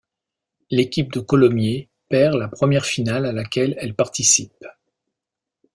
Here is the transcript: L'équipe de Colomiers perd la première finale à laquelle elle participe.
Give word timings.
L'équipe 0.71 1.13
de 1.13 1.19
Colomiers 1.19 1.87
perd 2.09 2.33
la 2.33 2.47
première 2.47 2.87
finale 2.87 3.27
à 3.27 3.31
laquelle 3.31 3.75
elle 3.77 3.93
participe. 3.93 4.65